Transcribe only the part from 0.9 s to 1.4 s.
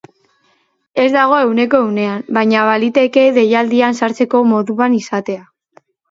Ez dago